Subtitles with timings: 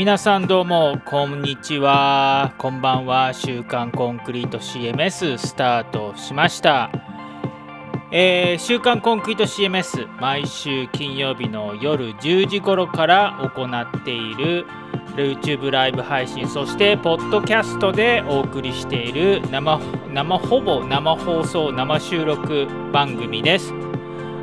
[0.00, 2.54] 皆さんどうもこんにちは。
[2.56, 3.34] こんばんは。
[3.34, 6.90] 週刊コンクリート CMS スタートしました。
[8.10, 14.64] えー、週刊コンクリート CMS 毎週金曜日の夜10時頃から行っている
[15.16, 19.78] YouTube ライブ配信そしてポッドキャストでお送りしている生
[20.08, 23.79] 生ほぼ生放送生収録番組です。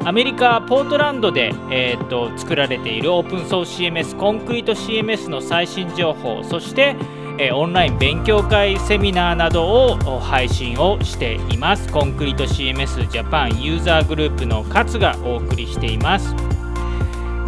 [0.08, 6.96] アメリカ・ポートランドで、えーと、作られているオープンソース CMS コンクリート CMS の最新情報そして、
[7.38, 11.92] えー、オンライン勉強会セミナーなどを配信をしています。
[11.92, 16.34] コンクリート CMS ジャパンユーザーグループの勝がお送りしています。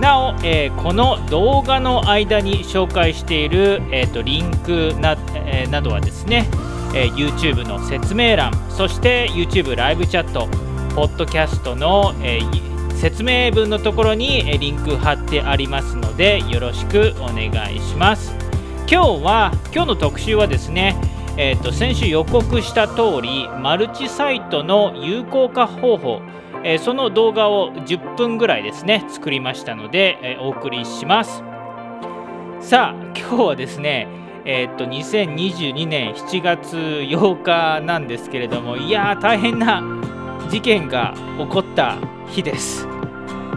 [0.01, 6.45] なお、えー、この動画の間に紹介している、えーと、リンクな,、えー、などはですね、
[6.93, 18.33] え YouTube の説明欄そして YouTube ライブチャットポッドキャストの、えー、説明文のところに、リンク貼ってありますのでよろしくお願いします。
[18.91, 20.95] 今日は今日の特集はですね
[21.41, 26.21] えーと、先週予告した通りマルチサイトの有効化方法、
[26.65, 31.41] えー、その動画を10分ぐらいですね作りましたので、えー、お送りします。
[32.59, 34.09] さあ今日はですね
[34.43, 39.81] えー、っと2022年7月8日なんですけれどもいやー大変な
[40.49, 41.97] 事件が起こった
[42.27, 42.87] 日です。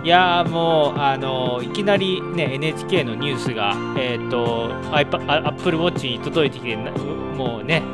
[0.04, 7.84] いやもうあのいきなり、ね、NHK のニュースが、えーと、Apple Watch に届いてきてもうね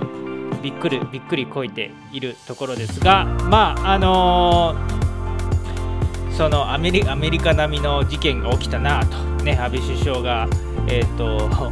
[0.62, 10.48] びっくりびっくりこいているところですがまああのー、そのアメリアメリカ並みの事件が起きたなと、ね、安倍首相が、
[10.88, 11.70] えーと、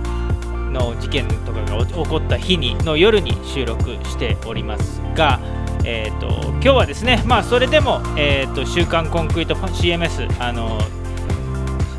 [0.70, 5.40] の事件とかが起こった日にの夜に収録しておりますが、
[5.88, 10.80] えーと、今日はですね、まあ、それでも、えーと、週刊コンクリート CMS、あの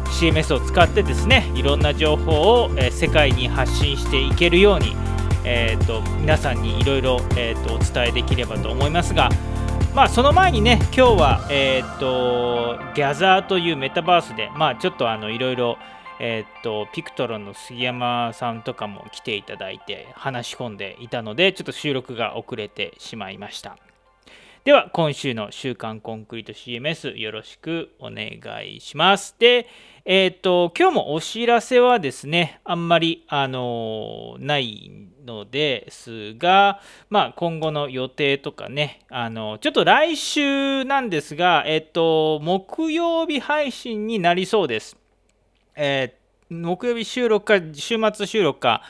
[0.07, 4.93] CMS を使ってですねいろんな情報を、えー、世界に発信していけるように、
[5.45, 9.29] えーと、皆さんにいろいろお伝えできればと思いますが、
[9.95, 15.77] まあ、その前にね今日は、えー、とギャザーというメタバースで、まあ、ちょっといろいろ
[16.19, 23.77] えー、っと、ピクトロンの杉山さんとかも来ていただいて話し込んでいたので、ちょっと収録が遅れてしまいました。
[24.67, 29.33] では、今週の週刊コンクリート CMS よろしくお願いします。
[29.39, 29.65] で、
[30.03, 34.91] えー、っと、今日もお知らせはですね、あんまり、あのない
[35.25, 44.96] のですが、まあ、今後の予定とかね、あの、ちょっと来週なんですが、えっと、木曜日配信になりそうです。
[45.77, 48.81] えー、木曜日収録か、週末収録か、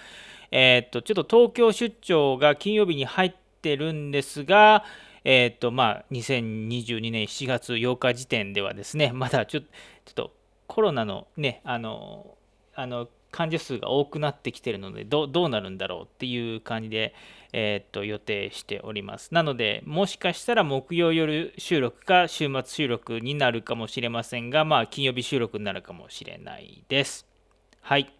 [0.52, 4.86] えっ、と、ちょっと東京出張が金曜日に入ってるんですが、
[5.26, 9.68] えっ、と、まあ、2022年7月8日時点ではですね、 まだちょちょ
[10.12, 10.34] っと
[10.68, 12.38] コロナのね、あの、
[12.74, 17.14] あの患者数が多くなってきてるのでどうなるんだろうっていう感じで、
[17.54, 19.34] え、っと予定しております。
[19.34, 27.26] なのでもしかしたら木曜夜収録か週末収録になるかもしれませんがまあ金曜日収録になるかもしれないです。
[27.82, 28.12] はい。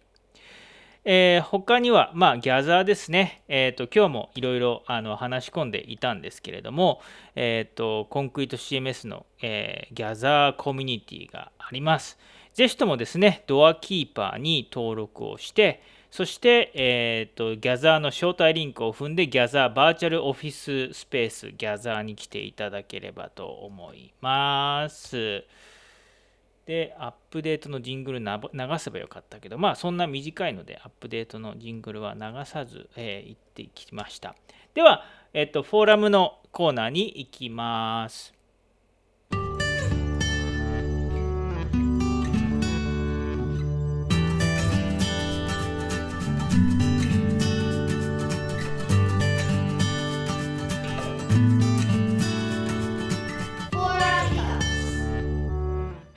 [1.10, 7.00] えー、他には、まあ、ギャザーですね、えーと、今日もいろいろ話し込んでいたんですけれども、
[7.34, 12.18] えーと、コンクリート CMS の、えー、ギャザーコミュニティがあります。
[12.52, 15.80] ぜひともですね、 Doorkeeper に登録をして、
[16.10, 25.44] そして、えーと、ギャザーの招待リンクを踏んで、 Gather バーチャルオフィススペース、 Gather に来ていただければと思います。
[26.64, 28.26] で、アップデートのジングル流
[28.78, 34.34] せばよかったけど、まあそんな短いので、アップデートのジングルは流さず、えー、行ってきました。
[34.74, 35.04] では、
[35.34, 38.37] えっ、と、フォーラムのコーナーに行きます。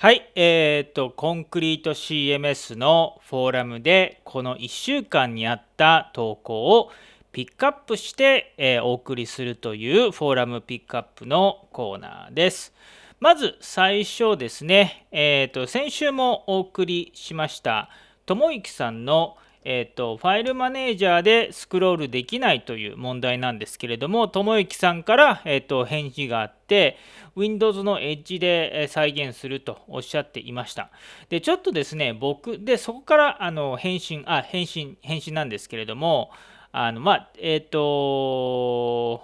[0.01, 6.89] はい、えっ、と、コンクリート CMS のフォーラムで、この1週間にあった投稿を
[7.31, 12.73] ピックアップして、えー、お送りするというフォーラムピックアップのコーナーです。
[13.19, 17.87] まず最初ですね、えっ、と、先週もお送りしました、
[18.25, 26.97] ともゆきさんのえーと、ファイルマネージャーでスクロールできないという問題なんですけれども、ともゆきさんから、えーと、返事があって、
[27.35, 30.89] Windows の Edge で再現するとおっしゃっていました。
[31.29, 36.31] で、ちょっとですね、僕、で、そこからあの返信、あ、返信、返信なんですけれども、
[36.71, 39.21] あの、まあ、えっ、ー、と、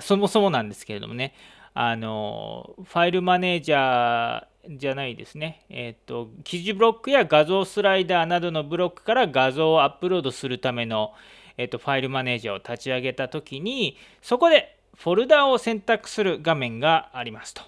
[0.00, 1.34] そもそもなんですけれどもね、
[1.74, 11.14] あの、ファイルマネージャーじゃないですね、えっ、と、記事ブロックや画像スライダーなどのブロックから画像をアップロードするための、
[11.56, 17.62] えっ、と、ファイルマネージャーを立ち上げたときに、そこでフォルダを選択する画面がありますと。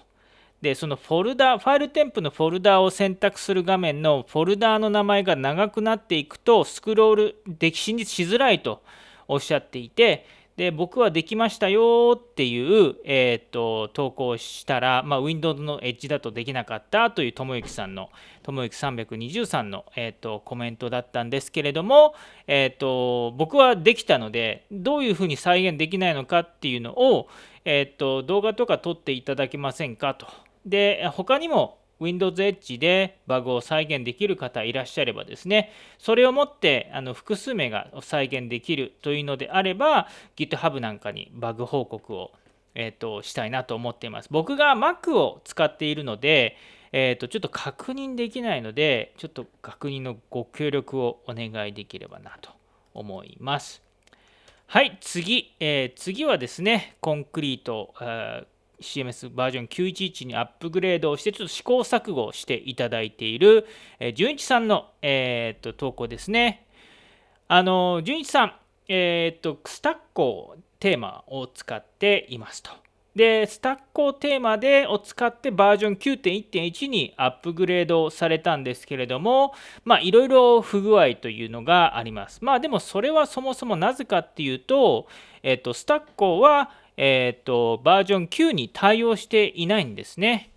[0.61, 8.83] で、そのフォルダ、ファイル添付のフォルダを選択する画面のフォルダの名前が長くなっていくと、スクロール、できしづらいと
[9.27, 10.25] おっしゃっていて、
[10.57, 18.09] で僕はできましたよっていう、えーと、投稿をしたら、まあ、Windows のエッジだとできなかったというともゆきさんの、
[18.43, 22.15] ともゆき323の、えーと、コメントだったんですけれども、
[22.47, 27.27] えーと、僕はできたので、どういうふうに再現できないのかっていうのを、
[27.63, 30.27] えー、と動画とか撮っていただけませんかと。
[30.65, 42.31] で、他にも Windows Edge でバグを再現できる方いらっしゃればですね、それをもってあの複数名が再現できるというのであれば、GitHub なんかにバグ報告を、
[42.73, 44.29] えーと、したいなと思っています。
[44.31, 46.57] 僕が Mac を使っているので、
[46.91, 52.49] えーと、ちょっと確認できないので、ちょっと確認のご協力をお願いできればなと
[52.93, 53.81] 思います。
[54.67, 57.93] はい、次、えー、次はですね、コンクリート、
[58.81, 63.65] CMS バージョン911にアップグレードをして、ちょっと試行錯誤していただいている、
[63.99, 66.67] えー、純一さんの、えー、と投稿ですね。
[67.47, 68.53] あの、純一さん、
[68.87, 72.71] えっ、と、スタッコテーマを使っていますと。
[73.15, 82.39] で、スタッコテーマでを使ってバージョン9.1.1にアップグレードされたんですけれども、まあ、いろいろ不具合というのがあります。
[82.41, 85.07] まあ、でもそれはそもそもなぜかっていうと、
[85.43, 90.51] えっ、と、スタッコは、えーと、バージョン9に対応していないんですね。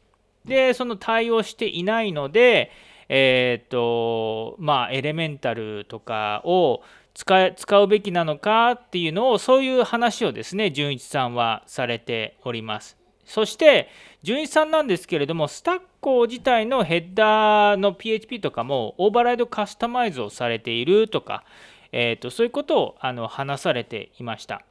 [0.45, 2.71] で、その対応していないので、
[3.09, 6.83] えっ、ー、と、まあ、エレメンタルとかを
[7.15, 12.97] 使使うべきなのかっていうのを、そういう話をですね、純一さんはされております。
[13.25, 13.89] そして、
[14.23, 21.45] 純一さんなんですけれども、スタッコ自体のヘッダーの PHP とかもオーバーライドカスタマイズをされているとか、
[21.93, 24.63] えーと、そういうことをあの話されていました。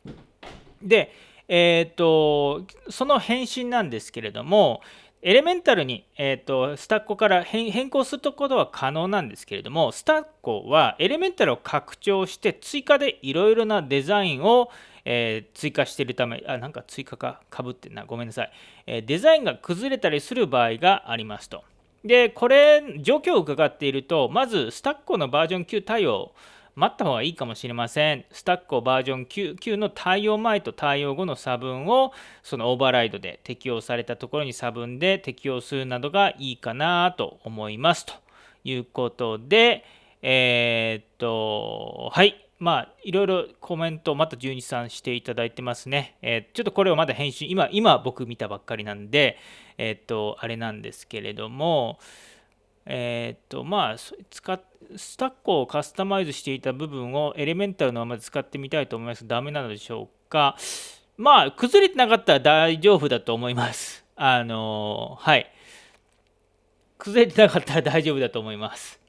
[0.81, 1.12] で、
[1.55, 4.81] えーと、その返信なんですけれども、
[5.21, 14.71] エレメンタルに、えーと、スタッコから変更することは可能なんですけれども、スタッコはエレメンタルを拡張して追加でいろいろなデザインを、
[15.05, 18.51] えー、追加しているため、あ、なんか追加かかぶってんな、ごめんなさい、
[18.88, 21.63] えー、デザインが崩れたりする場合がありますと。
[22.03, 26.33] で、これ、状況を伺っていると、まず、スタッコのバージョン9対応
[26.75, 28.25] 待った方がいいかもしれません。
[28.31, 38.13] スタックをバージョン 9, 9の対応前と対応後の差分をそのオーバーライドで適用されたところに差分で適用するなどがいいかなと思いますと
[38.63, 39.85] いうことで、
[40.21, 42.39] えー、っと、はい。
[42.59, 46.15] まあ、いろいろコメントをまた12さんしていただいてますね。
[46.21, 49.37] えー、ちょっとこれをまだ編集、今、今僕見たばっかりなんで、
[49.77, 51.99] えー、っと、あれなんですけれども、
[52.85, 53.95] えっ、と、まあ、
[54.30, 54.62] 使っ
[54.97, 59.27] スタックをカスタマイズしていた部分をエレメンタルのまま使ってみたいと思います。
[59.27, 60.57] ダメなのでしょうか。
[61.18, 64.06] まあ、崩れてなかったら大丈夫だと思います。
[64.15, 65.51] あのはい。
[66.97, 69.00] 崩れてなかったら大丈夫だと思います。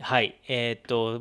[0.00, 0.40] はい。
[0.48, 1.18] えっ、ー、と、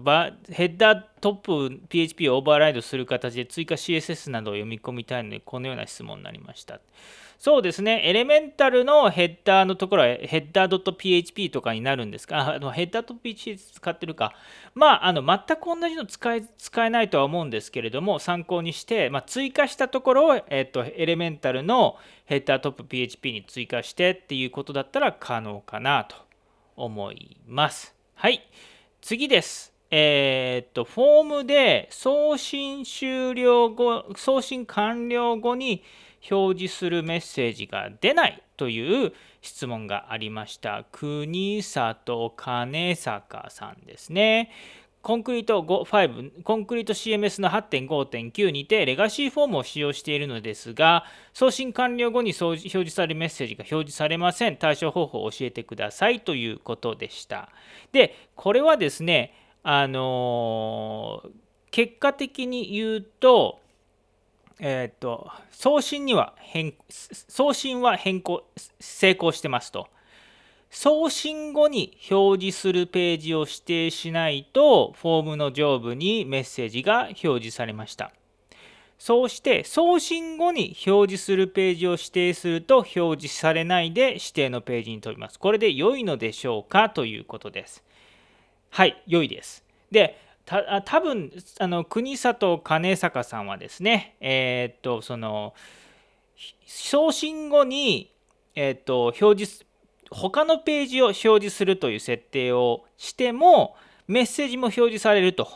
[0.52, 6.80] ヘッダートップ PHP をオーバーライドする形で追加 CSS などを読み込みたいので、このような質問になりました。
[7.40, 14.34] そうですね、エレメンタルのヘッダーのところはヘッダー .php とかになるんですが、あのヘッダー .php 使ってるか、
[14.74, 26.16] まあ、あの全く同じの使え使えないとは思うんですけれども、参考にして、まあ、追加したところを、えっと、エレメンタルのヘッダートップ PHP に追加してっていうことだったら可能かなと
[26.76, 27.94] 思います。
[28.16, 28.42] はい、
[29.00, 29.78] 次です。
[29.92, 35.84] えー、っと、フォームで送信終了後、送信完了後に
[36.30, 40.86] 表示するメッセージが出ないという質問がありました。
[40.92, 44.52] 国里金坂さんですね。
[45.08, 54.58] コンクリート5、コンクリート CMS の8.5.9にてレガシーフォームを使用しているのですが、送信完了後に表示されるメッセージが表示されません。
[54.58, 57.50] 対処方法を教えてくださいということでした。
[57.94, 59.34] で、これはですね、
[59.64, 61.30] あのー、
[61.72, 63.62] 結果的に言うと、
[64.60, 68.44] えっ、と、送信には変、送信は変更、
[68.80, 69.88] 成功してますと。
[70.70, 78.12] 送信後に表示するページを指定しないと、フォームの上部にメッセージが表示されました。
[79.00, 85.40] そうして、送信後に表示するページを指定すると、表示されないで指定のページに飛びます。
[85.40, 87.84] これで良いのでしょうかということです。
[88.72, 89.64] はい、良いです。
[89.92, 95.54] で、た多分あの国里金坂さんはですね、えー、っとその
[96.66, 98.14] 送信後に、
[98.56, 99.66] えー、っと表示
[100.10, 103.76] 他のページを表示するという設定をしても
[104.08, 105.50] メッセージも表示されると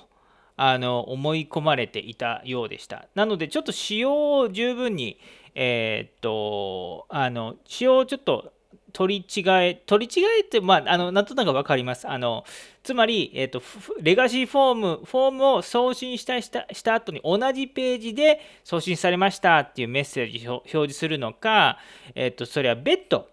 [0.58, 3.08] あの思い込まれていたようでした。
[3.16, 5.18] なのでちょっと仕様を十分に、
[5.56, 8.52] えー、っとあの仕様をちょっと
[8.94, 12.08] 取り違え取り違えってまああのなんとなく分かります。
[12.08, 12.44] あの
[12.84, 13.62] つまり、えーと、
[14.02, 21.78] レガシーフォームフォームを送信したしたした後に同じページで送信されましたっていうメッセージを表示するのか、
[22.16, 23.31] えーとそれは別途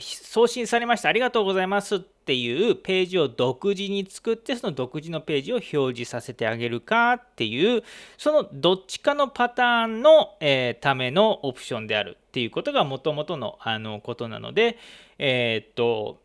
[0.00, 7.82] 送信されましたありがとうございますっていうページを独自に作ってその独自のページを表示させてあげるかっていう
[8.18, 14.76] そのどっちかのパターンの、えー、ためのオプションであるっていうことがもともとのあのことなので
[15.18, 16.20] えー、っと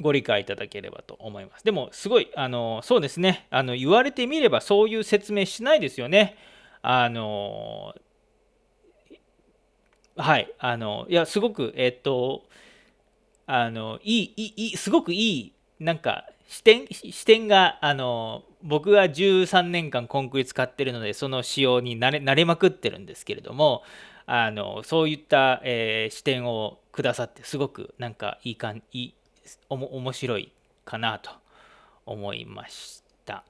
[0.00, 1.64] ご理解いただければと思います。
[1.64, 6.36] でもすごいあのそうですねあの言われてみればそういう説明しないですよね。
[6.82, 7.94] あの
[10.16, 12.44] はいあのいやすごくえっと
[13.46, 23.82] あのいいいいすごくいいなんか視点視点があの僕が13年間コンクリ使ってるのでその仕様に慣れ慣れまくってるんですけれども
[24.26, 29.14] あのそういった、えー、視点をくださってすごくなんかいいかんいい
[29.68, 30.52] おも面白い
[30.84, 31.30] かなと
[32.06, 33.44] 思いました。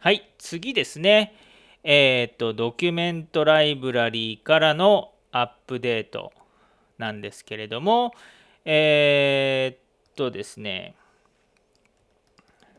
[0.00, 1.34] はい次ですね。
[1.82, 6.32] えっ、とドキュメントライブラリーからのアップデート
[6.98, 8.12] なんですけれども、
[8.64, 10.94] えー、っとですね、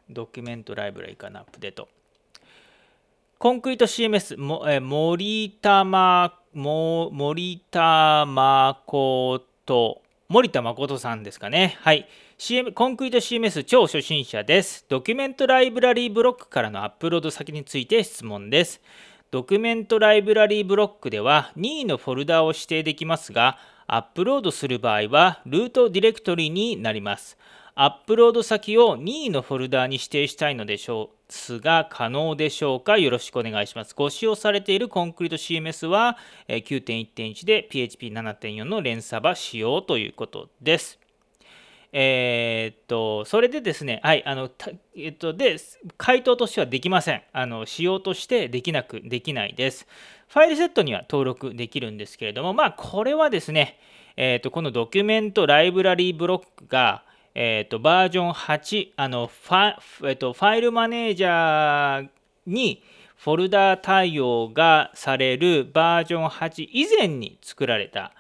[0.10, 1.88] ドキュメントライブラリかな、アップデート。
[3.38, 11.78] コンクリート CMS、もえ森田ま、も森田誠、森田誠さんですかね。
[11.82, 12.08] はい。
[12.38, 14.86] CM、コンクリート CMS 超初心者です。
[14.88, 18.82] ドキュメントライブラリーブロックからのアップロード先について質問です。
[19.32, 23.58] ドキュメントライブラリーブロックでは任意のフォルダを指定できますが、
[23.94, 27.38] アップロードする場合はルートディレクトリになります。
[27.76, 33.94] アップロード先を任意のフォルダに指定したいのでしょうすが可能でしょうかよろしくお願いします。
[33.94, 36.18] ご使用されているコンクリート CMS は
[36.48, 40.98] 9.1.1で PHP7.4 の連鎖場使用ということです。
[41.94, 44.50] えー、っと、それでですね、はい、あの、
[44.96, 45.58] えっと、で、
[45.98, 47.22] 回答としてはできません。
[47.34, 49.88] あの、仕様としてできなく、できないです。
[50.30, 53.78] ファイルセットには登録できるんですけれども、まあ、これはですね、
[54.18, 62.10] えー、とこのドキュメントライブラリーブロックが、えー、とバージョン8あのファ,、えー、とファイルマネージャー
[62.46, 62.84] に
[63.16, 68.14] フォルダ対応がされるバージョン8以前に作られた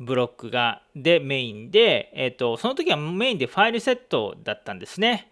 [0.00, 5.30] ブロックがでメインで、えー、とその時はメインでファイルセットだったんですね。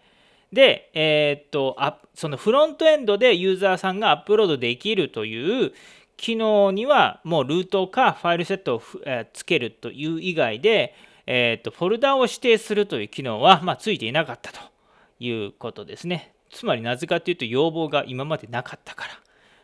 [0.51, 1.75] で、えー、と
[2.13, 5.73] そのフロントエンドでユーザーさんがアップロードできるという
[6.15, 10.93] 機能にはもうルートかファイルセットを、えつけるという以外で、
[11.25, 14.59] えーと、フォルダを指定するという機能は、まあ、ついていなかったと
[15.19, 16.33] いうことですね。
[16.51, 19.19] つまりなぜかというと要望が今までなかったから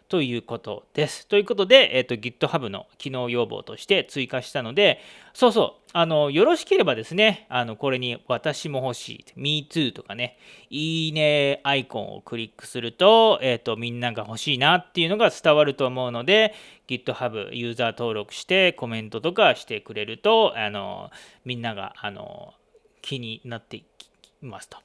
[0.09, 1.27] ということです。
[1.27, 4.99] ということで、えーと、GitHub の機能要望として追加したので、
[5.35, 10.39] そうそう、あのよろしければですね、あのこれに私も欲しい、MeToo とかね、
[10.71, 16.55] いいねアイコンをクリックすると、えーと、みんなが欲しいなっていうのが伝わると思うので、
[16.87, 21.11] GitHub ユーザー登録してコメントとかしてくれると、あの
[21.45, 22.55] みんながあの
[23.03, 24.09] 気になっていき
[24.41, 24.79] ますと。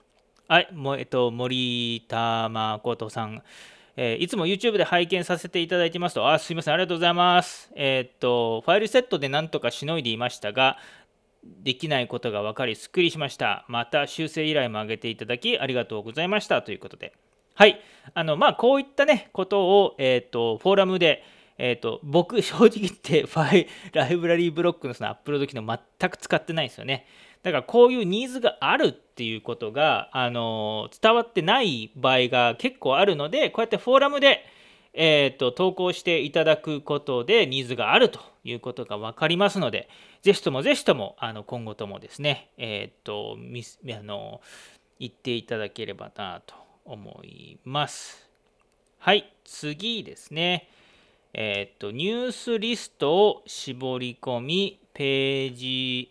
[0.48, 3.42] はい、もえっと、森田誠さん。
[3.96, 7.70] えー、いつも YouTube で拝見させていただいてますと、あ、すいません、ありがとうございます。
[7.76, 10.78] えー、っと、ファイルセットでなんとかしのいでいましたが、
[11.44, 13.64] できないことが分かり、すっきりしました。
[13.68, 17.12] また修正依頼も挙げていただき、ありがとうございましたということで。
[17.54, 17.80] はい。
[18.14, 21.22] あの、まあ、こういったね、ことを、えー、っと、フォーラムで、
[21.56, 27.06] えーと、僕、正直言って、ファイライブラリーブロックのそのアップロード機能全く使ってないんですよね。
[27.44, 34.44] だからこういうニーズがあるっていうことが、あの伝わってない場合が結構あるので、こうやってフォーラムで、
[34.94, 39.90] えーと、投稿していただくことでニーズがあるということが分かりますので、
[40.22, 44.40] ぜひともぜひともあの今後ともですね、えっ、ー、とあの
[44.98, 46.54] 言っていただければなと
[46.86, 48.26] 思います。
[48.98, 50.66] はい、次ですね。
[51.34, 56.10] えっ、ー、と、ニュースリストを絞り込み、ページ、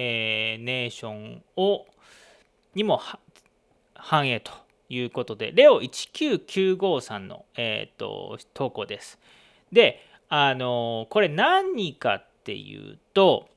[0.00, 1.84] えー、ネーションを
[2.74, 3.00] にも
[3.94, 4.52] 反映と
[4.88, 9.18] いうことで、レオ1995さんの、えーと、投稿です。
[9.72, 13.48] で、あのこれ何かっていうと、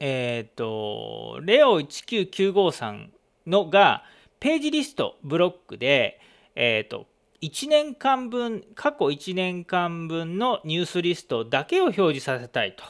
[0.00, 3.10] えっ、ー、と、レオ1995さん
[3.46, 4.04] のが
[4.38, 6.20] ページリストブロックで、
[6.54, 7.06] えっ、ー、と、
[7.40, 12.84] 1年間分、過去1年間分のニュースリストだけを表示させたいと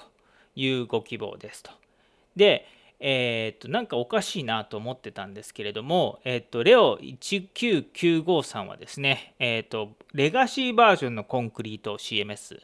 [0.57, 1.82] いうご希望ですと。
[2.37, 2.67] で、
[3.01, 12.61] えー、っとなんかおかしいなと思ってたんですけれども、えー、っとレオ1995さんはですね、えー、っとレガシーバージョンのコンクリート CMS、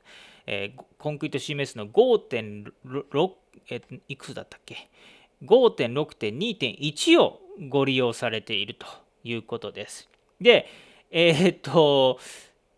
[0.47, 3.31] え、コンクリート CMS の5.6、
[3.69, 4.89] えー、いくつだったっけ
[5.45, 8.87] ？5.6.2.1をご利用されていると
[9.25, 10.09] いうことです。
[10.41, 10.67] で、
[11.11, 12.19] え、っと、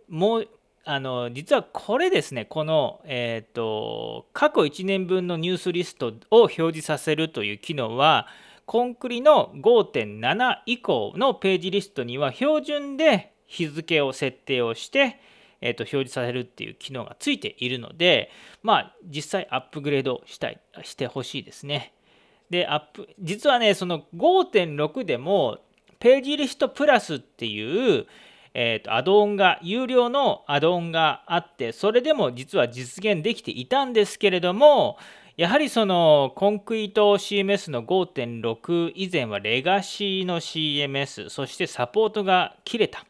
[0.08, 0.48] もう、
[0.90, 8.26] あの実はこれですね、この、えーと、過去1年分のニュースリストを表示させるという機能は、
[8.66, 15.20] コンクリの5.7以降のページリストには標準で日付を設定をして、
[15.60, 18.28] えーと、表示させるっていう機能がついているので、
[18.64, 21.92] まあ、実際アップグレードしたいしてほしいですね。
[22.50, 25.58] で、アップ実はね、その5.6でも
[26.00, 28.08] ページリストプラスっていう、
[28.54, 34.98] えーと、アドオンが有料のアドオンがあってそれでも実は実現できていたんですけれども
[35.36, 43.06] やはりそのコンクリート CMS の5.6以前はレガシーの CMS そしてサポートが切れた。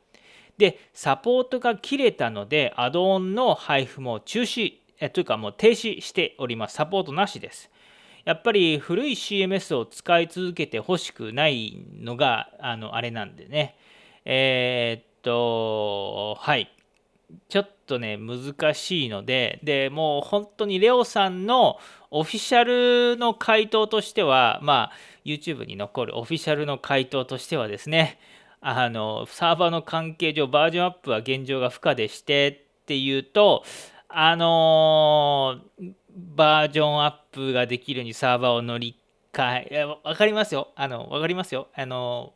[0.59, 6.75] でサポートが切れたのでアドオンの配布も中止えというかもう停止しております。
[6.75, 7.71] サポートなしです。
[8.25, 13.77] やっぱり古い CMS を使い続けてほしくないのがあのあれなんでね。
[14.27, 16.71] えー、と、はい。
[17.49, 21.79] ちょっとね、難しいので、でもう本当にレオさんの
[22.11, 24.93] オフィシャルの回答としては、まあ、
[25.25, 28.19] YouTube に残るオフィシャルの回答としてはですね、
[28.61, 33.65] あの、サーバーの関係上、バージョンアップは現状が不可でしてっていうと、
[34.13, 35.61] あの
[36.17, 38.99] バージョンアップができるようにサーバーを乗り
[39.33, 40.69] 換え、わかりますよ。
[40.75, 41.69] あの、わかりますよ。
[41.75, 42.33] あの、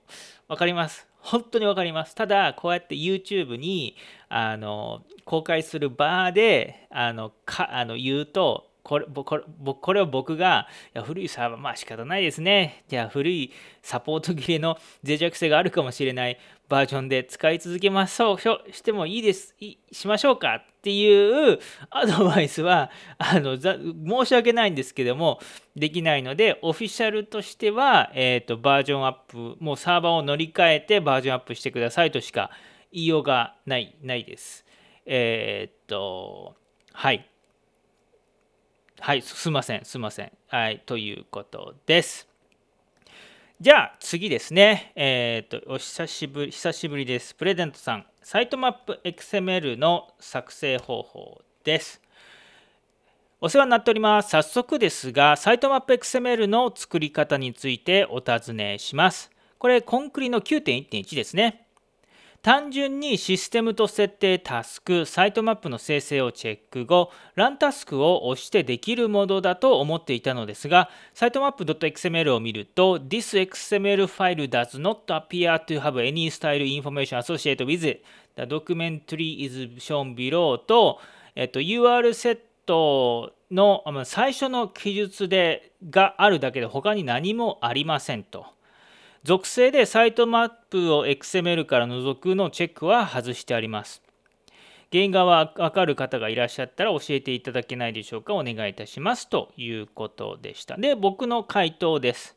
[0.47, 1.14] わかります。
[1.25, 2.15] 本当にわかります。
[2.15, 3.97] ただ、こうやって YouTube に
[4.29, 9.43] あの公開する場であのかあの言うと、これこれ
[9.81, 12.85] これを僕がいや古いサーバー、まあ仕方ないですね。
[12.89, 18.39] じゃあ古いサポート切れの脆弱性があるかもしれないバージョンで使い続けましょう
[18.73, 21.59] してもいいですいしましょうかっていう
[21.91, 25.41] アドバイスはあの申し訳ないんですけども
[25.77, 32.51] できないのでオフィシャルとしては、えーと、バージョンアップもうサーバーを乗り換えてバージョンアップしてくださいとしか
[32.93, 34.65] 言いようがないないです。
[35.07, 36.55] えっ、と
[36.93, 37.29] はい
[39.01, 40.33] はい、すいません、すいません。
[40.47, 42.34] はい、ということです。
[43.61, 44.93] じゃあ次ですね。
[44.97, 47.37] えっ、ー、と、お久しぶり、久しぶりです。
[47.37, 52.03] プレゼントさん、サイトマップ XML の作成方法です。
[53.41, 54.31] お世話になっております。
[54.31, 59.31] 早速ですが、サイトマップ XML の作り方についてお尋ねします。
[59.59, 61.64] これ、コンクリの9.1.1ですね。
[62.45, 78.05] 単純にシステムと設定タスク、サイトマップの生成をチェック後、ランタスクを押してできるものだと思っていたのですが、サイトマップ .xml を見ると、This XML file does not appear to have any style information associated with it.
[78.37, 81.01] The documentary is shown below と、
[81.35, 88.54] えっと、UR セットの最初の記述でがあるだけで他に何もありませんと。
[89.25, 94.03] 属性でサイトマップを XML から除くのチェックは外してあります。
[94.93, 98.35] 原因がわかる方がいらっしゃったら教えていただけないでしょうか。
[98.35, 99.31] お願いいたします。
[99.31, 100.77] ということでした。
[100.77, 102.37] で、僕の回答です。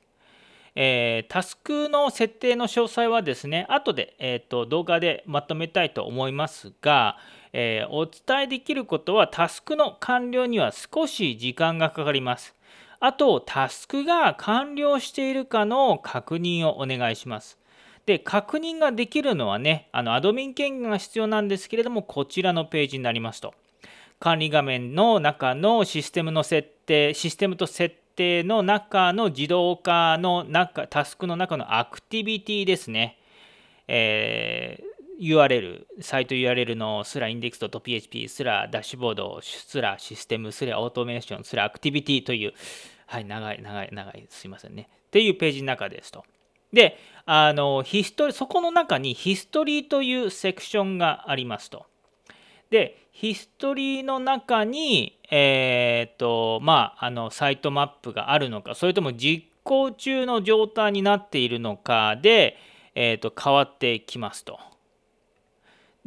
[0.75, 7.17] えー、タスクの設定の詳細はですね、後で、えーと、動画でまとめたいと思いますが、
[7.51, 12.56] えー、お伝えできることはタスクの完了には少し時間がかかります。
[12.99, 17.57] あと、タスクが完了しているかの確認をお願いします。
[18.07, 23.53] で、確認ができるのはね、あのアドミン権限が必要なんですけれども、こちらのページになりますと。
[24.19, 33.19] 管理画面の中のシステムの設定、システムと設定の中の自動化の中、タスクの中のアクティビティですね。
[33.87, 34.86] えー、
[35.19, 42.53] URL、サイト URL のスラインデックス .php スラダッシュボードスラシステムスラオートメーションスラアクティビティという
[43.07, 44.89] はい、長い、長い、長い、すいませんね。
[45.07, 46.25] っていうページの中ですと。
[46.73, 51.85] で、あの、ヒストリそこの中にヒストリーというセクションがありますと。
[52.69, 62.57] で、ヒストリーの中に、えっ、と、まあ、あの、サイトマップがあるのか、それとも実行中の状態になっているのかで、
[62.93, 64.59] えっ、と、変わってきますと。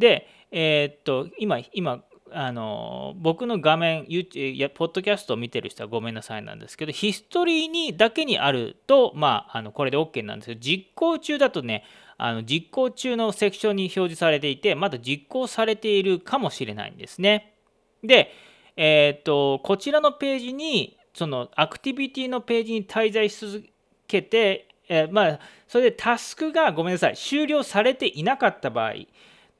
[0.01, 11.85] で、えっ、と、今、今、あの僕の画面、やポッドキャストを見てる人はごめんなさいなんですけど、ヒストリーにだけにあると、まあ、あのこれで OK なんですけど、実行中だとね、
[12.19, 17.55] あの実行中のセクションに表示されていて、まだ実行されているかもしれないんですね。
[18.03, 18.33] で、
[18.77, 23.65] えーと、こちらのページにそのアクティビティのページに滞在し続
[24.07, 28.95] けて、えー、まあそれでタスクがごめんなさい終了されていなかった場合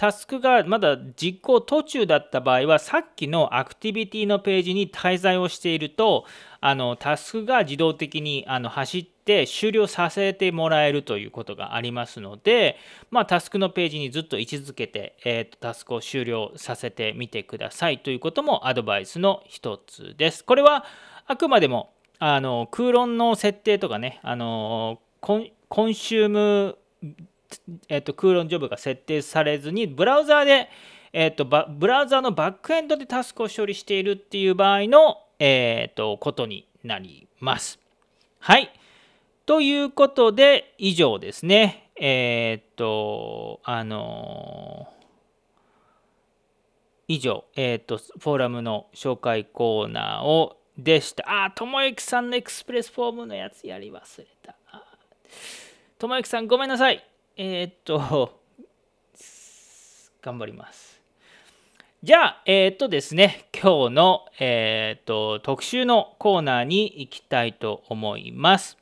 [0.01, 6.25] タスクがまだ実行途中だった場合はさっきのアクティビティのページに滞在をしていると
[6.63, 12.79] あのタスクが自動的にあの走って終了させてもらえるということがありますので、
[13.11, 20.47] まあ、タスクのページにずっと位置づけて、えーと、タスクを終了させてみてくださいということもアドバイスの一つです。
[20.47, 20.87] これは
[21.27, 26.79] あくまでもあの空論の設定とかねあのコンコンシューム
[27.89, 30.69] えっと、クーロンジョブが設定されずに、ブラウザーで、
[31.13, 37.79] えっと、ブラウザーのバックエンドでタスクを処理しているっていう場合の、えっと、ことになります。
[38.39, 38.73] はい。
[39.47, 41.91] ということで、以上ですね。
[41.97, 44.89] えっと、あの
[47.09, 51.45] 以上、えっと、フォーラムの紹介コーナーをでした。
[51.45, 54.57] あ、ともゆきさんのエクスプレスフォームのやつやり忘れた。
[55.99, 57.05] ともゆきさん、ごめんなさい。
[57.43, 58.39] えー、っと、
[60.21, 61.01] 頑張ります。
[62.03, 68.77] じゃあ、えー、っとですね、今日の、えー、っと特集のコーナーに行きたいと思います。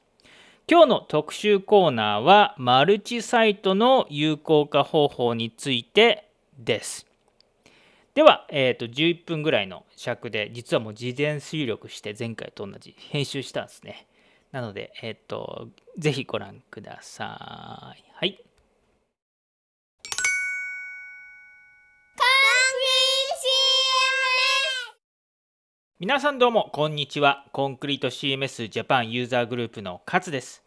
[0.68, 7.07] 今日の特集コーナーは、マルチサイトの有効化方法についてです。
[8.14, 14.09] では、えー、と11分ぐらいの尺で、実はもう事前出力して前回と同じ編集したんですね。
[14.51, 18.08] なので、えっ、と、ぜひご覧ください。
[26.00, 27.44] 皆さんどうもこんにちは。
[27.50, 30.62] コンクリート CMS ジャパンユーザーグループの勝です。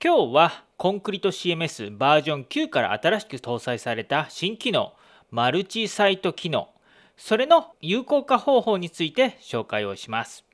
[0.00, 4.92] 今日はコンクリート CMS バージョン9から新しく搭載された新機能
[5.32, 6.68] マルチサイト機能
[7.16, 10.44] それの有効化方法について紹介をします。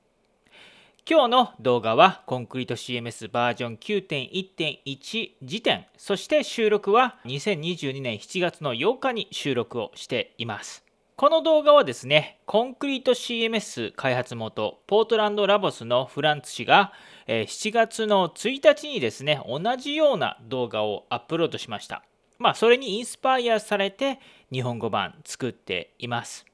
[1.06, 10.85] 今日の動画はコンクリート CMS バージョン9.1.1時点そして収録は2022年7月の8日に収録をしています。
[11.16, 16.92] この動画はですね、コンクリート CMS 開発元、ポートランドラボスのフランツ氏が、
[17.26, 22.02] 7月の1日にですね、同じような動画をアップロードしました。
[22.38, 24.20] まあ、それにインスパイアされて
[24.52, 26.44] 日本語版作っています。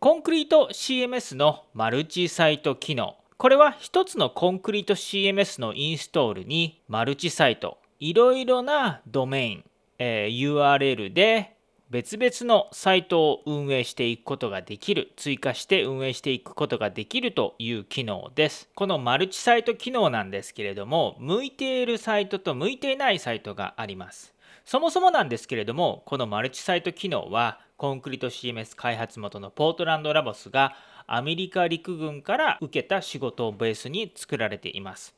[0.00, 3.16] コンクリート CMS のマルチサイト機能。
[3.38, 9.64] これは一つのコンクリート CMS のインストールにマルチサイト、いろいろなドメイン、
[9.98, 11.56] えー、URL で
[11.90, 18.68] 別々のサイトを運営していくことができる追加して運営していくことができるという機能です。
[18.76, 24.32] このマルチサイト機能なんですけれども向いているサイトと向いていないサイトがあります。
[24.64, 30.76] そもそもなんですけれどもこのマルチサイト機能はコンクリート CMS 開発元のポートランドラボスが
[31.08, 35.16] アメリカ陸軍から受けた仕事をベースに作られています。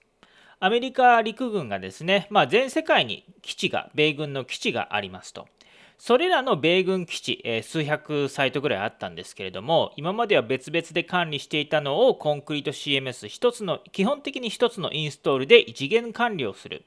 [0.58, 5.48] アメリカ陸軍がですね、まあ、全世界に基地が米軍の基地がありますと。
[6.04, 16.84] それらの米軍基地、えー、数百サイトぐらいあったんですけれども、今までは別々で管理していたのをコンクリート CMS 一つの、基本的に1つのインストールで一元管理をする。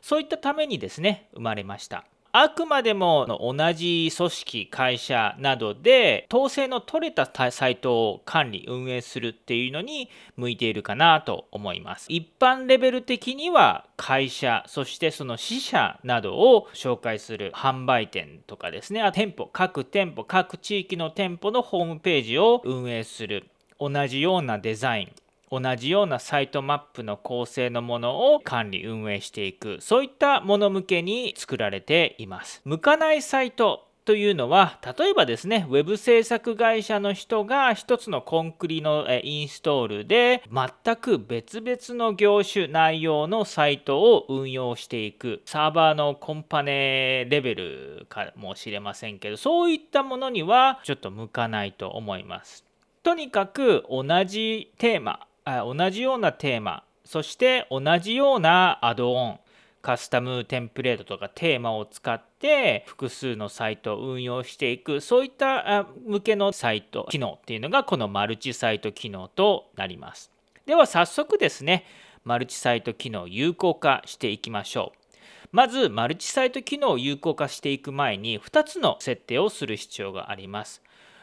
[0.00, 2.06] そういったためにですね、生まれました。
[2.32, 12.06] あくまでも同じ組織、会社などで統制の取れたサイトを管理、運営するっていうのに向いているかなと思います。
[12.08, 23.46] 一般レベル的には会社、そしてその支社などを紹介する販売店とかですね、店舗、各店舗、各地域の店舗のホームページを運営する。
[23.80, 25.12] 同じようなデザイン、
[25.50, 29.78] 同じようなサイトマップの構成のものを管理運営していく。
[29.80, 32.60] そういったもの向けに作られています。
[32.64, 45.42] 向かないサイトというのは例えばですねウェブ制作会社の人が一つのコンクリのインストールで全く別々の業種内容のサイトを運用していく。
[45.44, 52.64] サーバーのコンパネレベルかもしれませんけどそういったものにはちょっと向かないと思います。
[53.02, 55.26] とにかく同じテーマ
[55.64, 56.84] 同じようなテーマ。
[57.04, 59.40] そして同じようなアドオン。
[59.80, 65.00] カスタムテンプレートとかテーマを使って複数のサイトを運用していく。
[65.00, 70.30] そういった向けのサイト機能っていうのがこのマルチサイト機能となります。
[70.66, 71.86] では早速ですね
[72.24, 75.16] マルチサイト機能を有効化していきましょう。
[75.52, 80.82] まずマルチサイト機能を有効化していく前に2つの設定をする必要があります。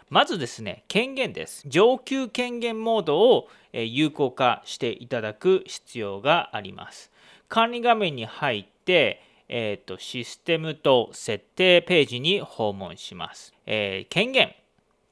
[0.09, 1.63] まずですね、権限です。
[1.67, 7.11] 上級権限モードを有効化していただく必要があります。
[7.49, 13.53] 管理画面に入って、えーと、システムと設定ページに訪問します。
[13.65, 14.55] えー、権限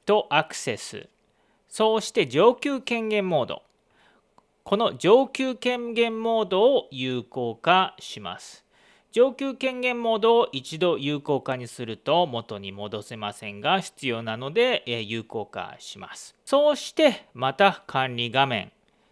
[0.05, 1.07] とアクセス、
[1.73, 3.63] そうして上級権限モード
[4.63, 8.62] この上級権限モードを有効化します
[9.13, 16.33] 上級権限モードを一度有効化にすると元に戻せませんが必要なので有効化します。
[16.45, 18.71] そうしてまた管理画面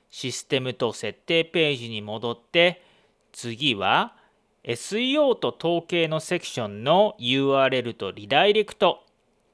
[0.09, 2.81] システムと設定ページに戻って
[3.31, 4.15] 次は
[4.63, 9.03] SEO と統計のセクションの URL とリダイレクト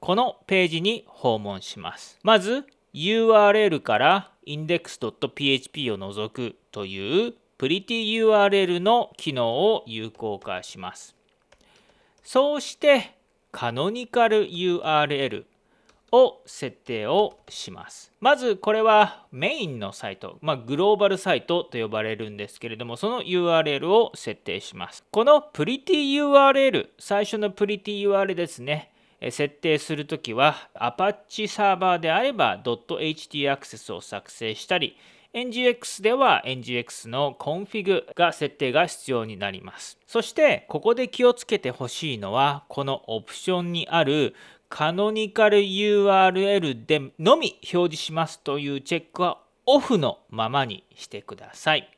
[0.00, 2.18] このページに訪問します。
[2.22, 11.16] まず URL から index.php を除くという PrettyURL の機能を有効化します
[12.22, 13.14] そうして
[13.52, 15.44] カノニカル URL
[16.12, 18.12] を設定をします。
[18.20, 25.04] まずこれはメインのサイト、まあ、グローバルサイトと呼ばれるんですけれども、その URL を設定します。
[25.10, 28.92] この Pretty URL、最初の Pretty URL ですね。
[29.20, 34.96] 設定するときは Apache サーバーであれば .ht アクセスを作成したり
[35.34, 39.98] NGX では NGX のコンフィグが設定が必要になります。
[40.06, 44.34] そしてここで気をつけてほしいのはこのオプションにある
[44.70, 51.90] カノニカル URL でのみ表示しますというチェックはオフのままにしてください。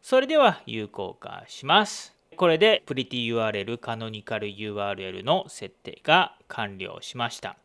[0.00, 2.14] それでは有効化します。
[2.36, 7.56] これで PrettyURL カノニカル URL の設定が完了しました。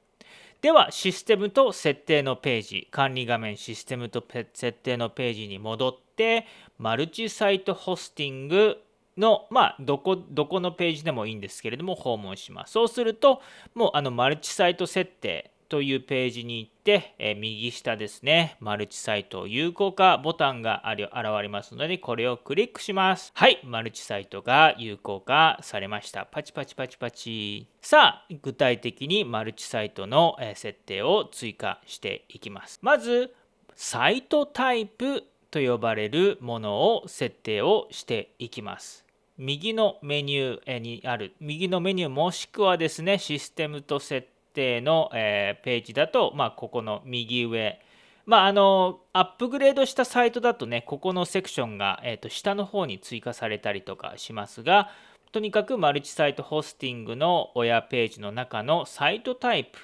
[0.63, 4.23] ではシステムと設定のページ管理画面システムと
[4.53, 6.47] 設定のページに戻って
[6.77, 8.77] マルチサイトホスティング
[9.17, 12.71] の、まあ、どこ、どこのページでもいいんですけれども、訪問します。
[12.71, 13.41] そうすると、
[13.75, 23.31] もう、あの、マルチサイト設定というページに行って、え右下ですね、マルチサイト有効化ボタンがあり現れますので、これをクリックします。
[23.33, 26.27] はい、マルチサイトが有効化されました。
[26.27, 27.65] パチパチパチパチ。
[27.81, 32.77] さあ、具体的にマルチサイトの設定を追加していきます。
[32.83, 33.33] まず、
[33.75, 39.03] サイトタイプと呼ばれるものを設定をしていきます。
[39.37, 47.79] 右のメニューにある右のメニューもしくはですねシステムと設定の、えー、ページだと、まあ、ここの右上
[48.25, 54.89] まあ、あのアップグレードしたサイトだとねここのセクションが、えー、と下の方に追加されたりとかしますが
[55.33, 59.79] とにかくマルチサイトホスティングの親ページの中のサイトタイプ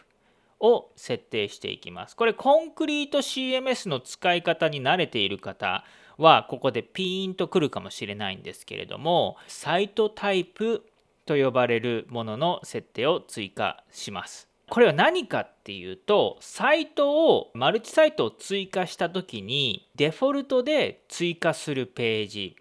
[0.59, 2.15] を設定していきます。
[2.15, 5.85] これコンクリート CMS の使い方に慣れている方
[6.17, 10.85] はここでピーンとくるかもしれないんですけれどもサイトタイプ
[11.25, 14.48] と呼ばれるものの設定を追加します。
[14.69, 22.55] これは何かっていうとサイトをマルチサイトを追加した時にデフォルトで追加するページ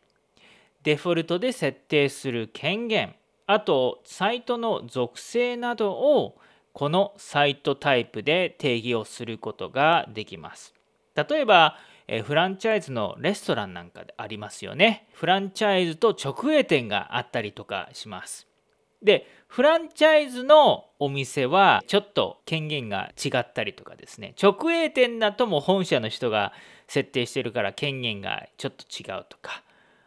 [0.83, 3.14] デフォルトで設定する権限
[3.47, 6.38] あとサイトの属性などを
[6.73, 10.75] このサイトタイプで定義をすることができます。
[11.16, 11.77] 例えば
[12.09, 15.07] えフランチャイズのレストランなんかでありますよね。
[15.12, 18.47] フランチャイズと直営店があったりとかします。
[19.02, 24.34] で、フランチャイズのお店はちょっと権限が違ったりとかですね。
[24.40, 26.52] 直営店だとも本社の人が
[26.87, 29.62] 設定してるから権限がちょっと違うとか。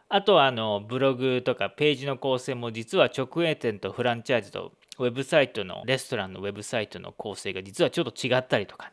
[0.09, 8.91] あとはあのブログとかページの構成も実は直営店とフランチャイズとウェブサイトのレストランのウェブサイトの構成が実はちょっと違ったりとか、ね、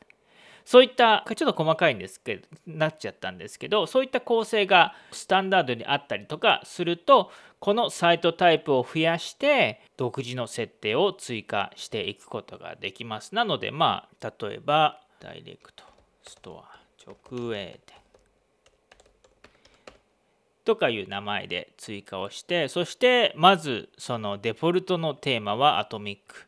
[0.68, 13.34] そういったちょっと細かいんですけどなっちゃったんですけどそういった構成がスタンダードにあったりとかするとこのサイトタイプを増やして独自の設定を追加していくことができます。
[13.34, 15.84] なのでまあ例えばダイレクト
[16.22, 17.96] ストア直営店。
[20.66, 26.44] とかいう名前で追加をしてそしてまずそのデフォルトのテーマはアトミック。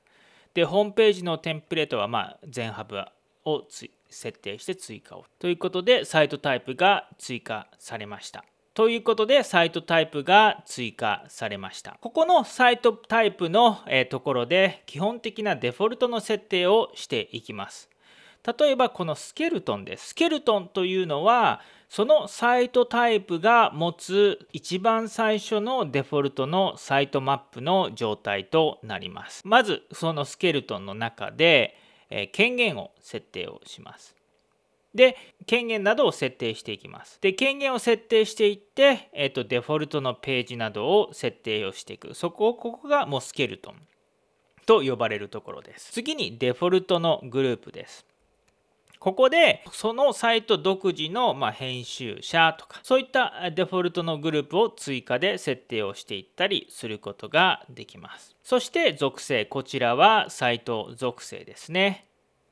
[0.53, 3.03] でホームページのテンプレートはまあ全ハブ
[3.47, 3.63] を
[4.11, 5.25] 設定して追加を。
[5.39, 8.45] ということで、サイトタイプが追加されました。
[8.73, 11.97] ということで、サイトタイプが追加されました。
[12.01, 13.79] ここのサイトタイプの
[14.11, 17.91] ところで、基本的なデフォルトの設定をしていきます。
[18.59, 20.09] 例えば、このスケルトンです。
[20.09, 29.43] スケルトンというのは、そのサイトタイプが持つ一番最初のデフォルトのサイトマップの状態となります。
[29.45, 31.77] まず、そのスケルトンの中で、
[32.11, 34.15] え権限を設定をします。
[34.95, 37.21] で、権限などを設定していきます。
[37.21, 42.13] で、権限を設定していって、えっ、と、デフォルトのページなどを設定をしていく。
[42.15, 43.77] そこを、ここがもうスケルトン
[44.67, 45.93] と呼ばれるところです。
[45.93, 48.05] 次にデフォルトのグループです。
[49.01, 58.37] ここでそのサイト独自のま編集者とかそういったデフォルトのグループを追加で設定をしていったりすることができます。
[58.45, 62.05] そして属性こちらはサイト属性ですね。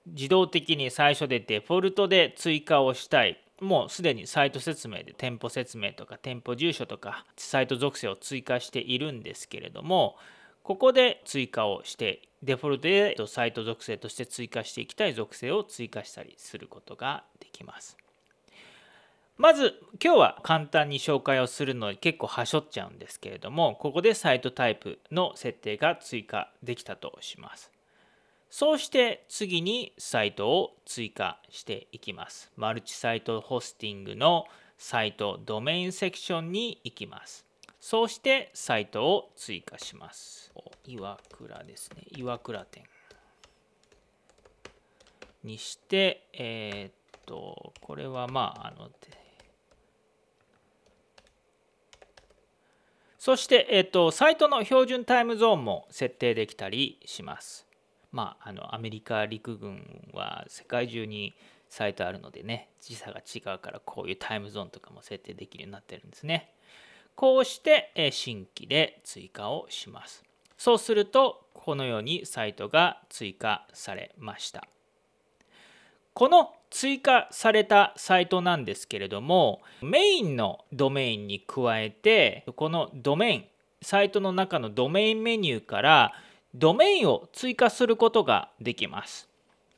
[0.06, 10.16] 自動的に最初でデフォルトで追加をしたいもうすでにサイト説明で店舗説明とか店舗住所とかサイト属性を追加しているんですけれども
[10.62, 17.96] ここで追加をしてデフォルトでサイト属性として追加していきたい属性を追加したりすることができます。
[19.36, 27.70] まず今日は簡単に紹介をするので結構はしょっちゃうんですけれどもここでサイトタイプの設定が追加できたとします。
[28.50, 32.50] そうして次にサイトを追加していきます。
[32.56, 34.46] マルチサイトホスティングの
[34.78, 37.44] サイトドメインセクションに行きます。
[37.80, 40.52] そうしてサイトを追加します。
[40.88, 42.02] 岩倉ですね。
[42.16, 42.84] 岩倉店
[45.44, 48.90] にして、えー、っと、これはまあ、あの、
[53.18, 57.66] そして、えっと、サイトの標準タイムゾーンも設定できたりします。
[58.10, 61.34] まあ、あのアメリカ陸軍は世界中に
[61.68, 66.54] サイトあるのでね時差が違うからこういうタイムゾーンとかも設定できるようになってるんですね。
[67.16, 70.24] こうして新規で追加をします。
[70.58, 74.64] そうするとこのようにサイトが追加されました。
[76.12, 83.44] この追加されたサイトなんですけれどもメインのドメインに加えてこのドメイン
[83.80, 86.12] サイトの中のドメインメニューから
[86.54, 89.28] ドメインを追加することができます。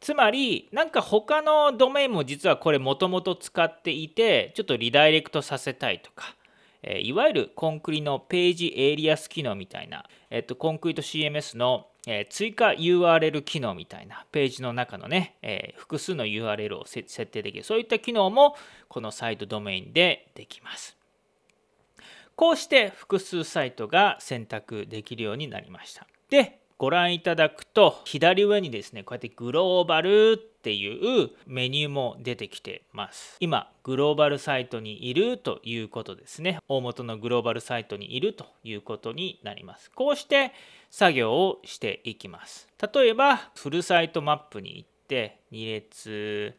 [0.00, 6.34] つまりなんか他のドメインも実はこれもともと使っていてちょっとリダイレクトさせたいとか、
[6.82, 18.56] えいわゆるコンクリのページエイリアス機能みたいな、えっと、コンクリート CMS の、え追加 URL 機能みたいなページの中のね、え複数の URL を設定できるそういった機能も
[18.88, 20.96] このサイトドメインでできます。
[22.36, 26.06] こうして複数サイトが選択できるようになりました。
[26.30, 33.38] でご覧いただくと左上にですねこうやってグローバルっていうメニューも出てきてます。
[33.40, 36.58] 今グローバルサイトにいるということですね。
[36.68, 39.90] 大元のグローバルサイトにいるということになります。
[39.90, 40.52] こうして
[40.90, 42.68] 作業をしていきます。
[42.94, 46.54] 例えばフルサイトマップに行って2列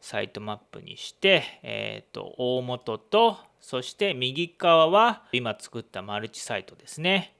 [0.00, 7.34] サイトマップにして、えーと大元とそして右側は今作ったマルチサイトですね。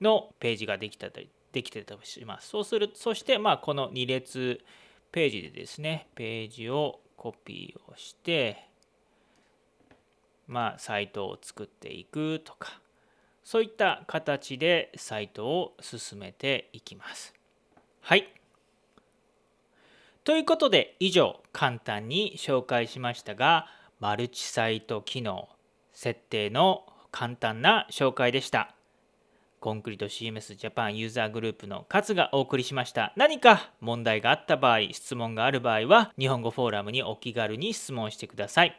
[0.00, 2.48] のページができたりできてたとします。
[2.48, 4.60] そうするそしてまあこの2列
[5.12, 8.66] ページでですねページをコピーをして
[10.48, 12.80] まあサイトを作っていくとか
[13.44, 17.34] そういった形でサイトを進めていきます。
[18.00, 18.28] はい。
[20.24, 23.66] ということで以上簡単に紹介しましたが
[23.98, 25.48] マルチサイト機能
[25.92, 28.74] 設定の簡単な紹介でした。
[29.62, 33.12] コンクリート CMS ジャパンユーザーグループの勝がお送りしました。
[33.16, 38.76] 何か問題があった場合、質問がある場合は、日本語フォーラムにお気軽に質問してください。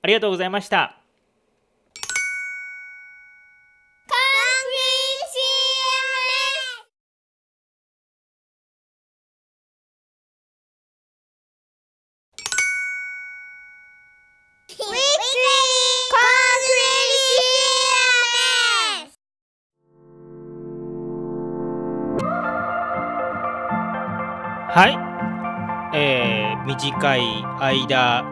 [0.00, 1.01] ありがとうございました。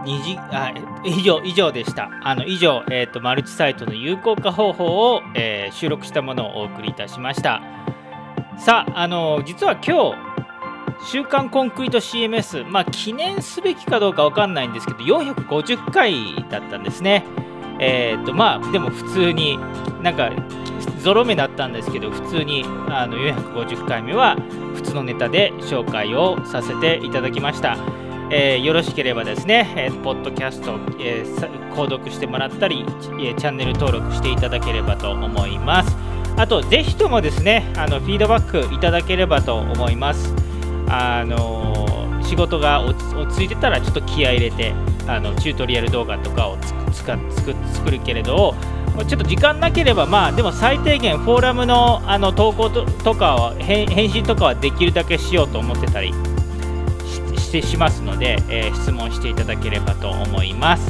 [0.05, 0.73] 2間あ
[1.05, 2.11] 以上以上でした。
[2.23, 7.63] あの以上、えーと、マルチサイトの有効化方法を、えー、収録したものをお送りいたしました。
[8.59, 10.31] さああの実は今日
[11.07, 17.25] 週刊コンクリート CMS、まあ、記念すべきかどうか分かんないんですけど450回だったんですね。
[17.79, 19.59] えーとまあ、でも普通に
[20.03, 20.31] なんか
[21.03, 24.37] ゾロ目だったんですけど普通にあの450回目は
[24.75, 27.79] 普通のネタで紹介をさせていただきました。
[28.33, 32.87] えー、よろしければですね、えー、ポッドキャスト、えー、購読してもらったり、
[33.21, 35.97] えチャンネル登録していただければと思います。
[36.37, 40.33] あと、ぜひともですね、あのフィードバックいただければと思います。
[40.89, 42.95] あの仕事が落
[43.35, 44.75] ち着いてたら、ちょっと気合い入れて、
[45.09, 46.57] あのチュートリアル動画とかを
[46.93, 48.55] 作るけれど、
[49.09, 56.15] ちょっと時間なければ、まあ、でも最低限、フォーラムのあの投稿とかは返信とかはできるだけしようと思ってたり
[57.51, 60.89] してしますので、えー、質問していただければと思います。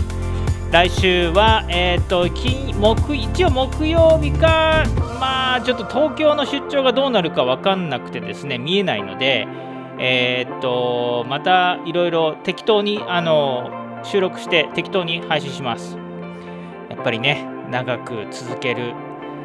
[0.70, 4.84] 来週は、えーと、金木一応木曜日か、
[5.18, 9.48] まあ、ちょっと東京の出張がどうなるか分かんなくてですね、見えないので、
[9.98, 13.70] えー、っと、またいろいろ適当にあの
[14.04, 15.96] 収録して適当に配信します。
[16.90, 18.92] やっぱりね、長く続ける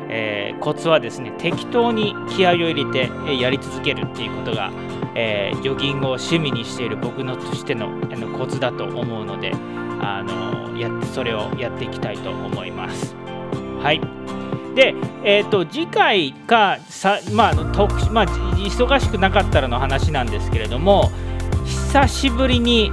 [0.08, 4.72] えー、コツはですね適当に気合を入れて、えやり続けるっていうことが、
[5.16, 9.54] えー、ジョギングを趣味にしている僕のとしてのあのコツだと思うので
[10.02, 13.16] あのやそれをやっていきたいと思います。
[13.82, 14.02] はい
[14.76, 14.94] で、
[15.24, 21.12] えーと、次回かさ、まあ特まあ、忙しくなかったらの話なんですけれども
[21.66, 22.92] 久しぶりに、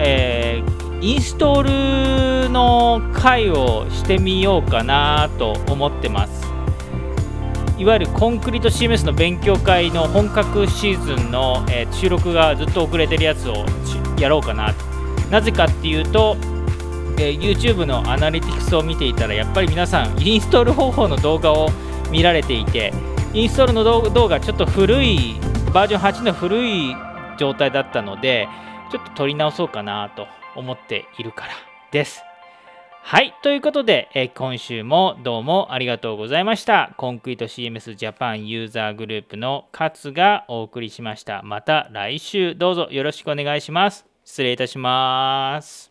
[0.00, 6.49] えー、インストールの回をしてみようかなと思ってます
[7.80, 13.64] いわゆるコンクリート CMS の勉強会の本格シーズンの、えー、収録がずっと遅れてるやつを
[14.18, 14.74] やろうかな
[15.30, 16.36] なぜかっていうと
[17.18, 21.68] えー、YouTube のアナリティクスを見ていたらやっぱり皆さんインストール方法の動画を
[22.10, 22.94] 見られていて
[23.34, 25.36] インストールの動画ちょっと古い
[25.74, 26.96] バージョン8の古い
[27.38, 28.48] 状態だったので
[28.90, 31.52] ちょっと撮り直そうかなと思っているから
[31.92, 32.29] です。
[33.02, 33.34] はい。
[33.42, 36.94] ということで、え、今週もどうもありがとうございました。
[36.96, 41.42] コンクリート CMS ジャパンユーザーグループの勝がお送りしました。
[41.42, 44.06] また来週どうぞよろしくお願いします。
[44.24, 45.89] 失礼いたします。